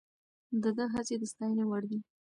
د 0.63 0.63
ده 0.77 0.85
هڅې 0.93 1.15
د 1.19 1.23
ستاینې 1.31 1.63
وړ 1.67 1.83
دي. 1.89 1.99